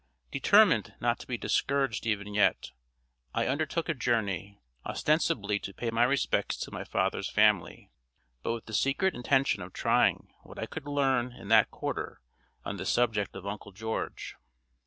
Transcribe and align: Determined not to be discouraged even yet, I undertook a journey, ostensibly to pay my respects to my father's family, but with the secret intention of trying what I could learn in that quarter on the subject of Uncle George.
Determined 0.31 0.95
not 0.99 1.19
to 1.19 1.27
be 1.27 1.37
discouraged 1.37 2.07
even 2.07 2.33
yet, 2.33 2.71
I 3.35 3.45
undertook 3.45 3.87
a 3.87 3.93
journey, 3.93 4.59
ostensibly 4.83 5.59
to 5.59 5.75
pay 5.75 5.91
my 5.91 6.03
respects 6.05 6.57
to 6.61 6.71
my 6.71 6.83
father's 6.83 7.29
family, 7.29 7.91
but 8.41 8.51
with 8.53 8.65
the 8.65 8.73
secret 8.73 9.13
intention 9.13 9.61
of 9.61 9.73
trying 9.73 10.33
what 10.41 10.57
I 10.57 10.65
could 10.65 10.87
learn 10.87 11.33
in 11.33 11.49
that 11.49 11.69
quarter 11.69 12.19
on 12.65 12.77
the 12.77 12.85
subject 12.87 13.35
of 13.35 13.45
Uncle 13.45 13.73
George. 13.73 14.33